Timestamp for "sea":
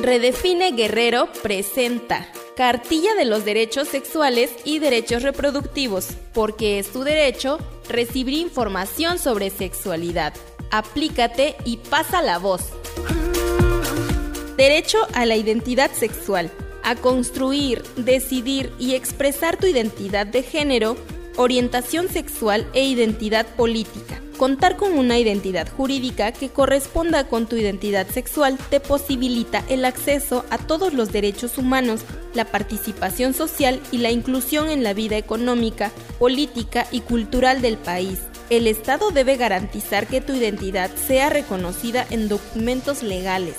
40.94-41.30